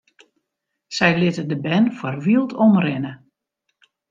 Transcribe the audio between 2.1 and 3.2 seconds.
wyld omrinne.